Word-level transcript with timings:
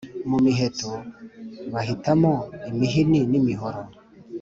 mu 0.29 0.37
miheto 0.45 0.91
bahitamo 1.73 2.31
imihini 2.69 3.19
n’imihoro 3.31 3.81